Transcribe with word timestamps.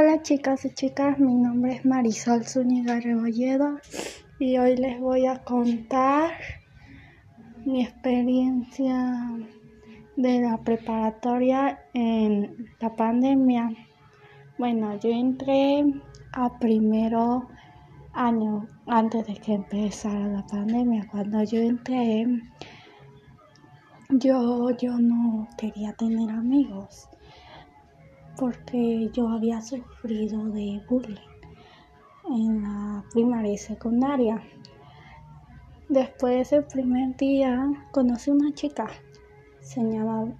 Hola 0.00 0.22
chicas 0.22 0.64
y 0.64 0.70
chicas, 0.70 1.18
mi 1.18 1.34
nombre 1.34 1.72
es 1.72 1.84
Marisol 1.84 2.44
Zúñiga 2.44 3.00
Rebolledo 3.00 3.80
y 4.38 4.56
hoy 4.56 4.76
les 4.76 5.00
voy 5.00 5.26
a 5.26 5.42
contar 5.42 6.30
mi 7.64 7.82
experiencia 7.82 9.28
de 10.14 10.40
la 10.40 10.56
preparatoria 10.58 11.80
en 11.94 12.70
la 12.78 12.94
pandemia. 12.94 13.70
Bueno, 14.56 14.96
yo 15.00 15.10
entré 15.10 15.84
a 16.32 16.58
primero 16.60 17.48
año 18.12 18.68
antes 18.86 19.26
de 19.26 19.34
que 19.34 19.54
empezara 19.54 20.28
la 20.28 20.46
pandemia. 20.46 21.08
Cuando 21.10 21.42
yo 21.42 21.58
entré, 21.58 22.24
yo, 24.10 24.70
yo 24.76 24.96
no 25.00 25.48
quería 25.56 25.92
tener 25.94 26.30
amigos 26.30 27.08
porque 28.38 29.10
yo 29.12 29.28
había 29.28 29.60
sufrido 29.60 30.44
de 30.50 30.80
bullying 30.88 31.16
en 32.30 32.62
la 32.62 33.04
primaria 33.12 33.52
y 33.52 33.58
secundaria. 33.58 34.40
Después 35.88 36.34
de 36.34 36.40
ese 36.40 36.62
primer 36.62 37.16
día 37.16 37.68
conocí 37.90 38.30
una 38.30 38.52
chica, 38.54 38.86
se 39.60 39.82
llama 39.82 40.32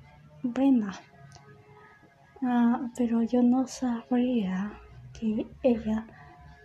Brenda, 0.42 0.92
ah, 2.42 2.88
pero 2.96 3.22
yo 3.22 3.42
no 3.42 3.66
sabría 3.66 4.78
que 5.18 5.46
ella 5.62 6.06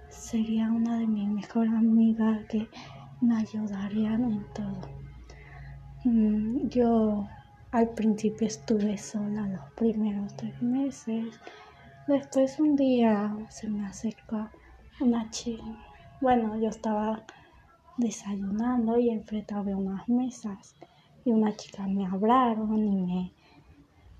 sería 0.09 0.69
una 0.69 0.99
de 0.99 1.07
mis 1.07 1.27
mejores 1.27 1.73
amigas 1.73 2.45
que 2.47 2.67
me 3.21 3.37
ayudarían 3.37 4.23
en 4.23 4.45
todo. 4.53 4.81
Mm, 6.03 6.67
yo 6.67 7.25
al 7.73 7.89
principio 7.89 8.45
estuve 8.45 8.99
sola 8.99 9.47
los 9.47 9.71
primeros 9.71 10.35
tres 10.35 10.61
meses. 10.61 11.39
Después 12.07 12.59
un 12.59 12.75
día 12.75 13.35
se 13.49 13.67
me 13.67 13.83
acercó 13.87 14.47
una 14.99 15.27
chica. 15.31 15.63
Bueno, 16.21 16.55
yo 16.59 16.69
estaba 16.69 17.25
desayunando 17.97 18.99
y 18.99 19.09
enfrente 19.09 19.55
había 19.55 19.75
unas 19.75 20.07
mesas 20.07 20.75
y 21.25 21.31
una 21.31 21.55
chica 21.55 21.87
me 21.87 22.05
hablaron 22.05 22.77
y 22.77 22.95
me 22.95 23.33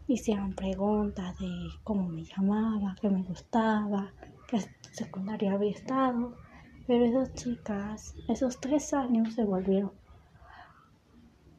hicieron 0.07 0.55
preguntas 0.55 1.37
de 1.37 1.47
cómo 1.83 2.09
me 2.09 2.23
llamaba, 2.23 2.95
qué 2.99 3.07
me 3.07 3.21
gustaba, 3.21 4.11
qué 4.47 4.61
secundaria 4.93 5.53
había 5.53 5.71
estado. 5.71 6.35
Pero 6.87 7.05
esas 7.05 7.35
chicas, 7.35 8.15
esos 8.27 8.59
tres 8.59 8.95
años 8.95 9.35
se 9.35 9.45
volvieron 9.45 9.91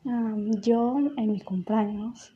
yo 0.04 0.98
en 1.16 1.32
mi 1.32 1.40
cumpleaños, 1.40 2.34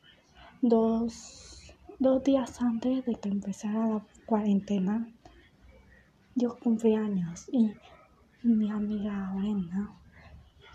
dos, 0.61 1.73
dos 1.99 2.23
días 2.23 2.59
antes 2.61 3.05
de 3.05 3.15
que 3.15 3.29
empezara 3.29 3.87
la 3.87 4.05
cuarentena, 4.25 5.07
yo 6.35 6.57
cumplí 6.57 6.95
años 6.95 7.47
y 7.51 7.71
mi 8.41 8.71
amiga 8.71 9.33
Brenda 9.35 9.91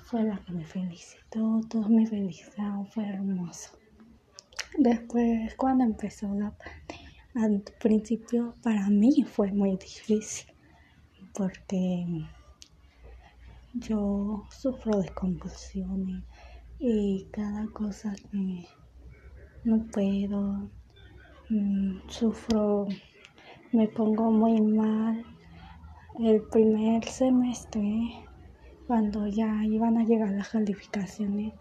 fue 0.04 0.22
la 0.22 0.38
que 0.38 0.52
me 0.52 0.64
felicitó, 0.64 1.60
todos 1.68 1.88
me 1.90 2.06
felicitaron, 2.06 2.86
fue 2.86 3.08
hermoso. 3.08 3.70
Después, 4.78 5.54
cuando 5.56 5.84
empezó 5.84 6.32
la 6.34 6.54
al 7.34 7.64
principio 7.80 8.54
para 8.62 8.88
mí 8.88 9.24
fue 9.24 9.50
muy 9.50 9.76
difícil 9.76 10.46
porque 11.32 12.06
yo 13.72 14.44
sufro 14.50 15.00
de 15.00 15.08
convulsiones 15.08 16.22
y 16.78 17.26
cada 17.32 17.66
cosa 17.68 18.14
que 18.30 18.66
no 19.64 19.86
puedo, 19.92 20.70
mm, 21.48 22.08
sufro, 22.08 22.86
me 23.72 23.88
pongo 23.88 24.30
muy 24.30 24.60
mal. 24.60 25.24
El 26.18 26.42
primer 26.42 27.04
semestre, 27.04 28.26
cuando 28.86 29.26
ya 29.26 29.64
iban 29.64 29.98
a 29.98 30.04
llegar 30.04 30.30
las 30.30 30.50
calificaciones, 30.50 31.54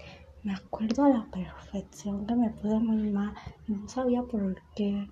me 0.44 0.54
acuerdo 0.54 1.06
a 1.06 1.10
la 1.10 1.26
perfección 1.32 2.28
que 2.28 2.36
me 2.36 2.50
puse 2.50 2.78
muy 2.80 3.10
mal 3.10 3.34
no 3.68 3.88
sabía 3.88 4.22
por 4.24 4.62
qué. 4.76 5.08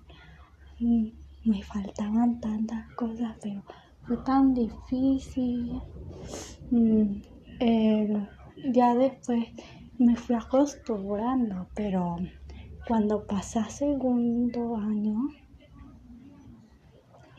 Mm, 0.78 1.08
me 1.44 1.62
faltaban 1.62 2.40
tantas 2.40 2.88
cosas, 2.94 3.36
pero 3.42 3.62
fue 4.06 4.18
tan 4.18 4.54
difícil. 4.54 5.80
Mm, 6.70 7.22
ya 8.72 8.94
después 8.94 9.48
me 10.02 10.16
fui 10.16 10.34
acostumbrando, 10.34 11.68
pero 11.74 12.16
cuando 12.88 13.24
pasé 13.24 13.62
segundo 13.70 14.76
año, 14.76 15.28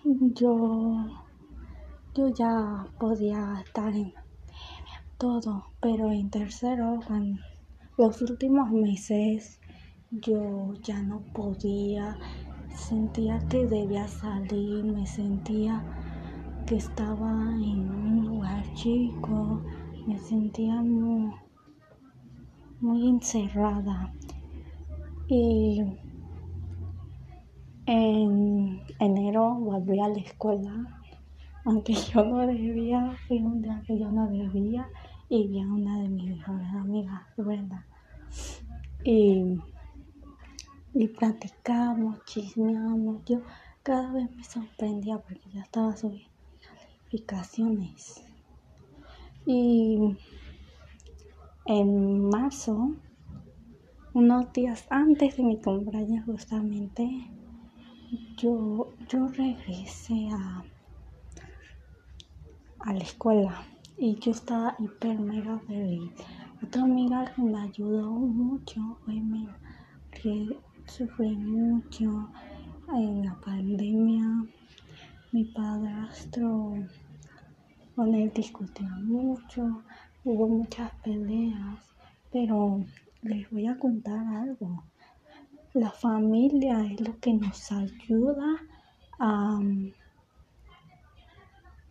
yo, 0.05 1.05
yo 2.15 2.27
ya 2.29 2.85
podía 2.97 3.61
estar 3.65 3.93
en 3.93 4.13
todo, 5.17 5.65
pero 5.81 6.09
en 6.11 6.29
tercero, 6.29 6.99
en 7.09 7.39
los 7.97 8.21
últimos 8.21 8.71
meses, 8.71 9.59
yo 10.11 10.73
ya 10.81 11.01
no 11.01 11.19
podía, 11.33 12.17
sentía 12.73 13.39
que 13.49 13.67
debía 13.67 14.07
salir, 14.07 14.85
me 14.85 15.05
sentía 15.05 15.83
que 16.65 16.77
estaba 16.77 17.29
en 17.55 17.89
un 17.89 18.25
lugar 18.25 18.63
chico, 18.73 19.61
me 20.07 20.17
sentía 20.17 20.75
muy 20.81 21.42
muy 22.83 23.07
encerrada. 23.07 24.13
Y 25.27 25.81
en 27.85 28.81
enero 28.99 29.55
volví 29.55 29.99
a 30.01 30.09
la 30.09 30.19
escuela, 30.19 31.01
aunque 31.63 31.93
yo 32.13 32.25
no 32.25 32.45
debía, 32.45 33.17
fue 33.27 33.37
un 33.37 33.61
día 33.61 33.81
que 33.87 33.97
yo 33.97 34.11
no 34.11 34.27
debía, 34.27 34.89
y 35.29 35.47
vi 35.47 35.61
a 35.61 35.65
una 35.67 36.01
de 36.01 36.09
mis 36.09 36.37
mejores 36.37 36.67
amigas, 36.73 37.21
Brenda. 37.37 37.85
Y, 39.05 39.57
y 40.93 41.07
platicamos, 41.07 42.23
chismeamos. 42.25 43.23
Yo 43.25 43.41
cada 43.81 44.11
vez 44.11 44.29
me 44.35 44.43
sorprendía 44.43 45.17
porque 45.19 45.49
ya 45.53 45.61
estaba 45.61 45.95
subiendo 45.95 46.29
calificaciones. 46.61 48.23
Y 49.45 50.17
en 51.65 52.29
marzo, 52.29 52.93
unos 54.13 54.51
días 54.51 54.85
antes 54.89 55.37
de 55.37 55.43
mi 55.43 55.61
cumpleaños 55.61 56.25
justamente, 56.25 57.29
yo, 58.37 58.93
yo 59.07 59.27
regresé 59.29 60.27
a, 60.31 60.63
a 62.79 62.93
la 62.93 62.99
escuela 62.99 63.63
y 63.97 64.19
yo 64.19 64.31
estaba 64.31 64.75
hiper 64.79 65.17
mega 65.19 65.57
feliz. 65.59 66.11
Otra 66.61 66.83
amiga 66.83 67.31
que 67.33 67.41
me 67.41 67.61
ayudó 67.61 68.11
mucho 68.11 68.97
fue 69.05 69.15
mi 69.15 69.47
que 70.11 70.57
sufrí 70.85 71.35
mucho 71.35 72.29
en 72.93 73.25
la 73.25 73.35
pandemia. 73.35 74.45
Mi 75.31 75.45
padrastro 75.45 76.73
con 77.95 78.13
él 78.13 78.31
discutió 78.33 78.87
mucho 78.87 79.83
hubo 80.25 80.47
muchas 80.47 80.91
peleas, 81.03 81.79
pero 82.31 82.85
les 83.21 83.49
voy 83.51 83.67
a 83.67 83.77
contar 83.77 84.25
algo. 84.25 84.83
La 85.73 85.91
familia 85.91 86.85
es 86.85 87.01
lo 87.01 87.19
que 87.19 87.33
nos 87.33 87.71
ayuda 87.71 88.61
a, 89.19 89.59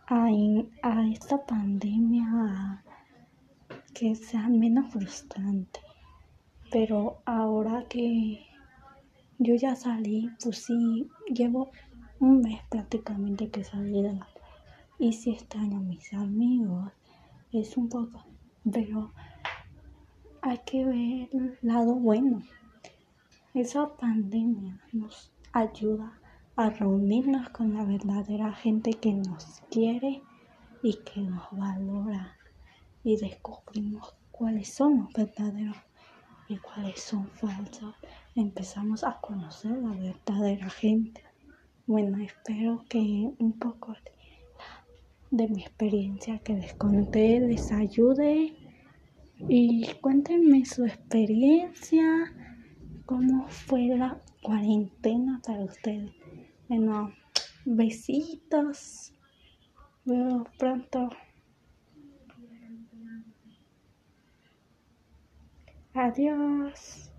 a, 0.07 1.09
esta 1.11 1.45
pandemia 1.45 2.85
que 3.95 4.15
sea 4.15 4.49
menos 4.49 4.93
frustrante. 4.93 5.81
Pero 6.71 7.23
ahora 7.27 7.85
que 7.89 8.47
yo 9.39 9.55
ya 9.57 9.75
salí, 9.75 10.31
pues 10.43 10.65
sí, 10.65 11.09
llevo 11.27 11.73
un 12.21 12.41
mes 12.41 12.63
prácticamente 12.71 13.51
que 13.51 13.65
salí 13.65 14.01
de 14.03 14.15
la... 14.15 14.29
Y 14.99 15.13
si 15.13 15.33
extraño 15.33 15.79
a 15.79 15.81
mis 15.81 16.13
amigos, 16.15 16.93
es 17.53 17.77
un 17.77 17.89
poco, 17.89 18.25
pero 18.71 19.13
hay 20.41 20.59
que 20.65 20.85
ver 20.85 21.29
el 21.33 21.59
lado 21.61 21.95
bueno. 21.95 22.43
Esa 23.53 23.95
pandemia 23.97 24.81
nos 24.93 25.31
ayuda 25.53 26.19
a 26.57 26.71
reunirnos 26.71 27.51
con 27.51 27.75
la 27.75 27.85
verdadera 27.85 28.53
gente 28.53 28.95
que 28.95 29.13
nos 29.13 29.63
quiere 29.71 30.23
y 30.83 30.95
que 31.05 31.21
nos 31.21 31.51
valora 31.53 32.37
y 33.05 33.17
descubrimos 33.17 34.15
cuáles 34.31 34.73
son 34.73 35.01
los 35.01 35.13
verdaderos 35.13 35.77
y 36.49 36.57
cuáles 36.57 37.01
son 37.03 37.29
falsos. 37.29 37.95
Empezamos 38.35 39.05
a 39.05 39.21
conocer 39.21 39.73
la 39.73 39.91
verdadera 39.91 40.71
gente. 40.71 41.23
Bueno, 41.87 42.19
espero 42.23 42.85
que 42.89 43.31
un 43.39 43.59
poco 43.59 43.95
de 45.33 45.49
mi 45.49 45.63
experiencia 45.63 46.39
que 46.39 46.55
les 46.55 46.75
conté 46.75 47.41
les 47.41 47.73
ayude 47.73 48.55
y 49.49 49.87
cuéntenme 50.01 50.65
su 50.67 50.85
experiencia, 50.85 52.05
cómo 53.07 53.49
fue 53.49 53.89
la 53.89 54.23
cuarentena 54.43 55.41
para 55.45 55.65
ustedes. 55.65 56.13
Bueno, 56.69 57.13
Besitos. 57.65 59.13
Veo 60.05 60.45
pronto. 60.59 61.09
Adiós. 65.95 67.12